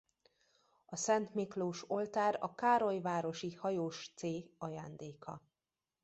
[0.85, 5.41] A Szent Miklós oltár a károlyvárosi hajós céh ajándéka.